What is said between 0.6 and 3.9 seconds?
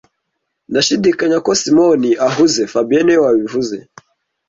Ndashidikanya ko Simoni ahuze fabien niwe wabivuze